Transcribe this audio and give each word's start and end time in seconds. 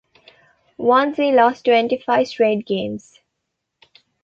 Once 0.79 1.19
we 1.19 1.31
lost 1.31 1.63
twenty-five 1.65 2.27
straight 2.27 2.65
games. 2.65 3.19